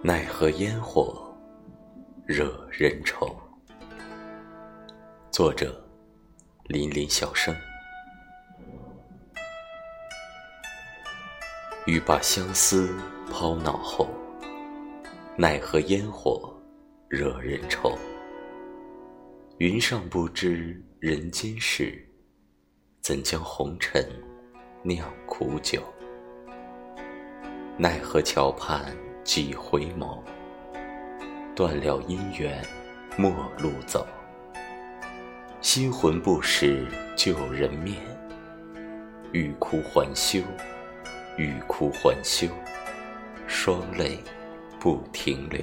[0.00, 1.36] 奈何烟火
[2.24, 3.36] 惹人愁。
[5.30, 5.84] 作者：
[6.66, 7.54] 林林小生。
[11.86, 12.96] 欲把相思
[13.30, 14.08] 抛脑后，
[15.36, 16.56] 奈何烟火
[17.08, 17.98] 惹人愁。
[19.58, 22.07] 云上不知人间事，
[23.08, 24.06] 怎将红尘
[24.82, 25.82] 酿苦酒？
[27.78, 28.84] 奈何桥畔。
[29.24, 30.20] 几回眸，
[31.54, 32.62] 断了姻缘，
[33.16, 34.06] 陌路走。
[35.62, 37.96] 心魂不识旧人面，
[39.32, 40.40] 欲哭还休，
[41.38, 42.46] 欲哭还休，
[43.46, 44.18] 双泪
[44.78, 45.62] 不停流。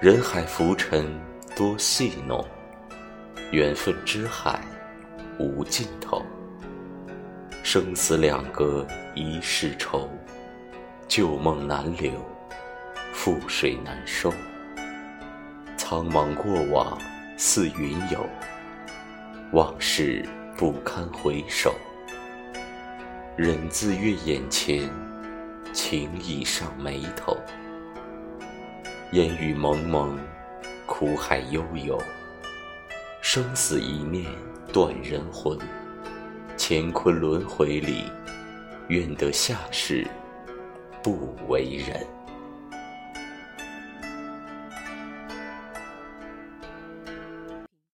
[0.00, 1.06] 人海浮沉
[1.54, 2.42] 多戏弄，
[3.50, 4.60] 缘分之海
[5.38, 6.22] 无尽头。
[7.62, 10.08] 生死两隔一世愁。
[11.06, 12.12] 旧梦难留，
[13.14, 14.32] 覆水难收。
[15.76, 16.98] 苍茫过往
[17.38, 18.26] 似云游，
[19.52, 20.22] 往事
[20.56, 21.74] 不堪回首。
[23.36, 24.90] 人自月眼前，
[25.72, 27.34] 情已上眉头。
[29.12, 30.18] 烟雨蒙蒙，
[30.86, 31.98] 苦海悠悠。
[33.30, 34.24] 生死一念
[34.72, 35.58] 断人魂，
[36.56, 38.04] 乾坤轮回里，
[38.88, 40.06] 愿得下世。
[41.02, 42.06] 不为人。